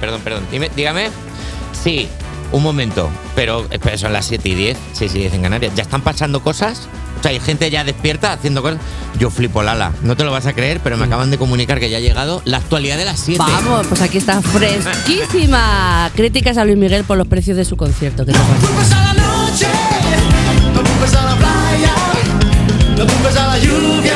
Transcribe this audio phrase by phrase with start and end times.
[0.00, 0.42] perdón, perdón.
[0.50, 1.08] Dime- dígame.
[1.82, 2.08] Sí,
[2.52, 3.10] un momento.
[3.34, 4.78] Pero, espera, son las 7 y 10.
[4.92, 5.72] Sí, sí, 10 en Canarias.
[5.76, 6.88] ¿Ya están pasando cosas?
[7.18, 8.78] O sea, hay gente ya despierta haciendo cosas.
[9.18, 9.92] Yo flipo, Lala.
[10.02, 12.40] No te lo vas a creer, pero me acaban de comunicar que ya ha llegado
[12.46, 13.38] la actualidad de las 7.
[13.46, 16.10] Vamos, pues aquí está fresquísima.
[16.16, 18.24] Críticas a Luis Miguel por los precios de su concierto.
[18.24, 18.66] ¿Qué te parece?
[18.66, 19.66] culpes a la noche,
[20.74, 21.94] no culpes a la playa,
[22.96, 24.14] no culpes a la lluvia.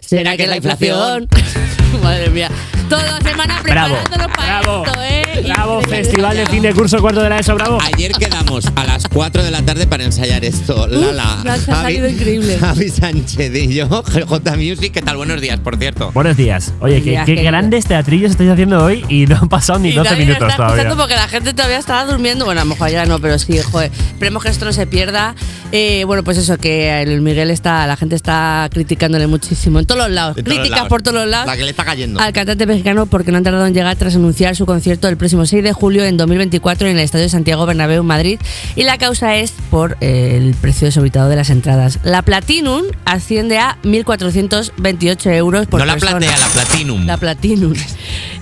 [0.00, 1.28] ¿Será que es la inflación?
[2.02, 2.50] Madre mía.
[2.92, 5.42] Toda la semana Bravo, preparándonos para bravo, esto, ¿eh?
[5.46, 6.04] bravo, Increíble.
[6.04, 7.78] Festival de Cine Curso Cuarto de la ESO, bravo.
[7.80, 10.86] Ayer quedamos a las 4 de la tarde para ensayar esto.
[10.86, 12.58] Lala, me ha salido increíble.
[12.58, 14.92] Javi Sánchez y yo, J Music.
[14.92, 15.16] ¿Qué tal?
[15.16, 16.10] Buenos días, por cierto.
[16.12, 16.74] Buenos días.
[16.80, 17.50] Oye, qué, Días, qué querido.
[17.50, 20.50] grandes teatrillos estáis haciendo hoy y no han pasado ni Y 12 nadie lo minutos
[20.50, 20.94] está todavía.
[20.94, 22.44] porque la gente todavía estaba durmiendo.
[22.44, 23.90] Bueno, a lo mejor ya no, pero sí, joder.
[23.90, 25.34] Esperemos que esto no se pierda.
[25.74, 30.02] Eh, bueno, pues eso, que el Miguel está, la gente está criticándole muchísimo en todos
[30.02, 30.36] los lados.
[30.36, 30.88] De todos Críticas lados.
[30.90, 31.46] por todos los lados.
[31.46, 32.20] La que le está cayendo.
[32.20, 35.46] Al cantante mexicano porque no han tardado en llegar tras anunciar su concierto el próximo
[35.46, 38.40] 6 de julio en 2024 en el Estadio Santiago Bernabéu Madrid
[38.74, 42.00] y la causa es por eh, el precio desorbitado de las entradas.
[42.02, 46.18] La Platinum asciende a 1.428 euros por no la persona.
[46.18, 47.06] platea, la Platinum.
[47.06, 47.74] La Platinum.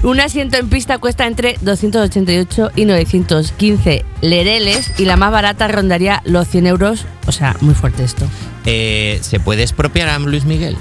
[0.03, 6.23] Un asiento en pista cuesta entre 288 y 915 lereles y la más barata rondaría
[6.25, 7.05] los 100 euros.
[7.27, 8.27] O sea, muy fuerte esto.
[8.65, 10.79] Eh, ¿Se puede expropiar a Luis Miguel?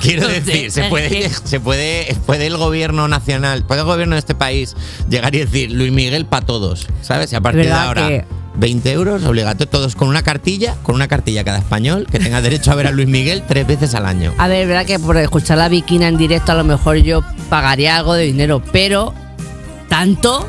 [0.00, 4.20] Quiero No decir, se puede, se puede, puede el gobierno nacional, puede el gobierno de
[4.20, 4.74] este país
[5.08, 7.32] llegar y decir Luis Miguel para todos, ¿sabes?
[7.32, 11.08] Y a partir de ahora, que- 20 euros obligatorio, todos con una cartilla, con una
[11.08, 14.34] cartilla cada español que tenga derecho a ver a Luis Miguel tres veces al año.
[14.36, 17.96] A ver, verdad que por escuchar la Bikina en directo a lo mejor yo pagaría
[17.96, 19.14] algo de dinero, pero
[19.88, 20.46] tanto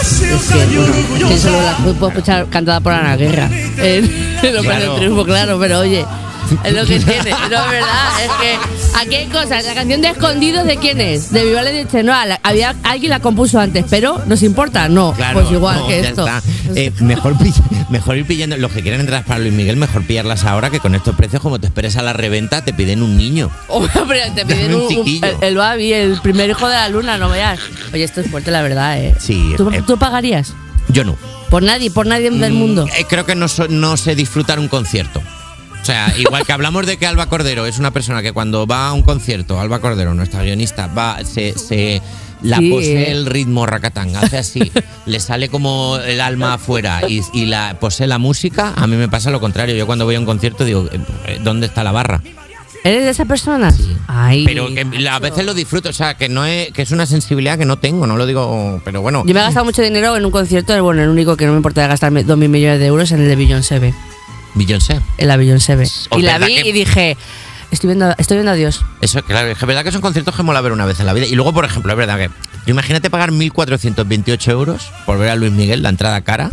[0.00, 3.48] es que, bueno, que solo la puedo escuchar cantada por Ana Guerra
[3.78, 4.04] en
[4.42, 4.94] en Operación Claro.
[4.96, 6.04] Triunfo, claro, pero oye,
[6.64, 8.58] es lo que tiene, no es verdad, es que
[9.00, 12.40] aquí hay cosas, la canción de Escondidos de quién es, de Vivaldi de Chenoa, la-
[12.42, 16.08] había alguien la compuso antes, pero nos importa, no, Claro, pues igual no, que ya
[16.08, 16.26] esto.
[16.26, 16.42] está.
[16.74, 17.34] Eh, mejor,
[17.90, 18.56] mejor ir pillando.
[18.56, 21.58] Los que quieren entrar para Luis Miguel, mejor pillarlas ahora que con estos precios, como
[21.58, 23.50] te esperes a la reventa, te piden un niño.
[23.68, 25.26] Hombre, te piden Dame un un, un- chiquillo.
[25.26, 27.58] el, el Babi, el primer hijo de la luna, no veas.
[27.92, 29.14] Oye, esto es fuerte, la verdad, ¿eh?
[29.18, 29.82] Sí, ¿Tú, eh.
[29.86, 30.54] tú pagarías?
[30.88, 31.16] Yo no.
[31.50, 32.86] Por nadie, por nadie del mundo.
[32.86, 35.20] Mm, eh, creo que no, so- no sé disfrutar un concierto.
[35.80, 38.88] O sea, igual que hablamos de que Alba Cordero es una persona que cuando va
[38.88, 42.02] a un concierto, Alba Cordero, nuestra guionista, va, se, se
[42.42, 42.70] la Sí.
[42.70, 44.70] posee el ritmo racatán, hace así,
[45.06, 49.08] le sale como el alma afuera y, y la posee la música, a mí me
[49.08, 49.74] pasa lo contrario.
[49.74, 52.22] Yo cuando voy a un concierto digo, eh, eh, ¿dónde está la barra?
[52.82, 53.74] ¿Eres de esa persona?
[54.06, 54.44] Ay.
[54.46, 57.58] Pero que a veces lo disfruto, o sea, que no es, que es una sensibilidad
[57.58, 59.22] que no tengo, no lo digo, pero bueno.
[59.26, 61.58] Yo me he gastado mucho dinero en un concierto, bueno, el único que no me
[61.58, 63.92] importa gastarme 2.000 millones de euros en el de Beyoncé,
[64.54, 65.00] Beyoncé.
[65.18, 65.76] en la Beyoncé.
[66.16, 67.16] Y la vi que- y dije,
[67.70, 68.84] estoy viendo, estoy viendo a Dios.
[69.00, 71.26] Eso, claro, es verdad que son conciertos que mola ver una vez en la vida.
[71.26, 72.30] Y luego, por ejemplo, es verdad que
[72.70, 76.50] imagínate pagar 1.428 euros por ver a Luis Miguel, la entrada cara.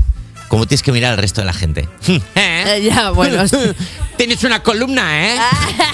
[0.48, 1.88] ¿Cómo tienes que mirar al resto de la gente?
[2.08, 2.22] ¿Eh?
[2.36, 3.44] Eh, ya, bueno.
[4.18, 5.38] Tienes una columna, ¿eh?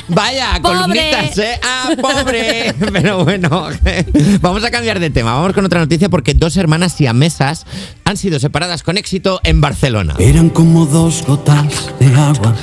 [0.08, 0.78] Vaya, Pobre.
[0.78, 1.60] columnitas, ¿eh?
[1.62, 2.74] Ah, pobre.
[2.94, 3.68] Pero bueno,
[4.40, 5.34] vamos a cambiar de tema.
[5.34, 7.66] Vamos con otra noticia porque dos hermanas siamesas
[8.06, 10.16] han sido separadas con éxito en Barcelona.
[10.20, 12.56] Eran como dos gotas de agua,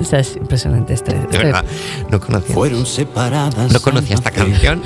[0.00, 1.14] O sea, es impresionante este.
[1.14, 1.64] De verdad,
[2.10, 2.52] no conocía.
[2.52, 3.70] fueron separadas.
[3.72, 4.82] No conocía esta canción.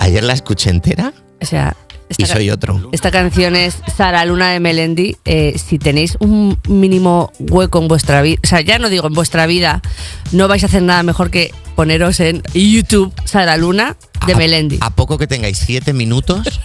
[0.00, 1.76] Ayer la escuché entera O sea,
[2.10, 2.90] esta y soy otro.
[2.92, 5.16] Esta canción es Sara Luna de Melendi.
[5.24, 9.14] Eh, si tenéis un mínimo hueco en vuestra vida, o sea, ya no digo en
[9.14, 9.80] vuestra vida,
[10.32, 14.78] no vais a hacer nada mejor que poneros en YouTube Sara Luna de A- Melendi.
[14.80, 16.60] A poco que tengáis siete minutos,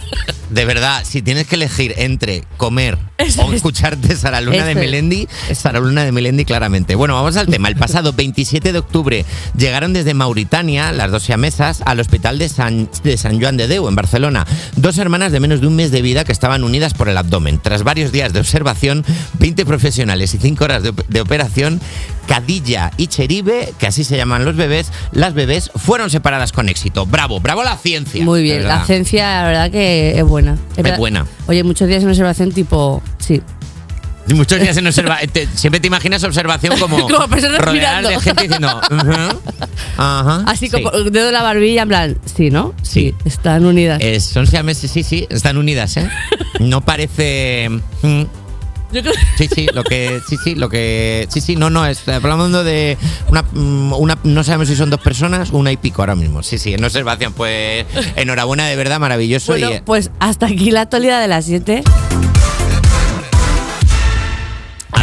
[0.50, 3.56] de verdad, si tienes que elegir entre comer Eso o es.
[3.56, 4.74] escucharte Sara Luna de.
[4.74, 6.94] Melendi, Sara Luna de Melendi claramente.
[6.94, 7.68] Bueno, vamos al tema.
[7.68, 9.24] El pasado 27 de octubre
[9.56, 13.88] llegaron desde Mauritania, las dos siamesas, al hospital de San, de San Joan de Deu,
[13.88, 14.46] en Barcelona.
[14.76, 17.58] Dos hermanas de menos de un mes de vida que estaban unidas por el abdomen.
[17.58, 19.04] Tras varios días de observación,
[19.38, 21.80] 20 profesionales y 5 horas de, de operación,
[22.28, 27.06] Cadilla y Cheribe, que así se llaman los bebés, las bebés fueron separadas con éxito.
[27.06, 28.24] Bravo, bravo la ciencia.
[28.24, 30.56] Muy de bien, la ciencia, la verdad que es buena.
[30.76, 31.26] verdad- buena.
[31.46, 33.40] Oye, muchos días en observación tipo, sí.
[34.28, 38.08] Y Muchos días en observa te- siempre te imaginas observación como, Como personas rodeadas de
[38.08, 38.20] mirando.
[38.20, 39.40] gente diciendo "Ujú,
[39.96, 40.72] ajá, Así sí".
[40.72, 42.74] como dedo en la barbilla, en plan, sí, ¿no?
[42.82, 43.14] Sí.
[43.24, 44.00] están unidas.
[44.02, 46.08] Eh, son siameses, sí, sí, están unidas, ¿eh?
[46.58, 47.68] No parece.
[48.02, 48.22] mm,
[48.92, 50.20] Yo creo Sí, sí, lo que.
[50.28, 51.26] Sí, sí, lo que.
[51.30, 52.96] Sí, sí, no, no, es, hablando de
[53.28, 54.18] una, mm, una.
[54.22, 56.42] No sabemos si son dos personas, una y pico ahora mismo.
[56.42, 57.32] Sí, sí, en observación.
[57.32, 57.86] Pues
[58.16, 59.52] enhorabuena, de verdad, maravilloso.
[59.52, 61.82] Bueno, y, eh, pues hasta aquí la actualidad de las 7.